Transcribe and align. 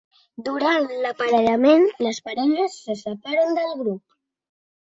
Durant 0.45 0.87
l'aparellament, 1.03 1.85
les 2.07 2.21
parelles 2.31 2.81
se 2.89 2.99
separen 3.05 3.57
del 3.61 3.79
grup. 3.85 4.05